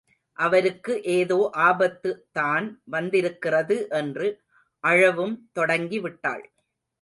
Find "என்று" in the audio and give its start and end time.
3.89-4.27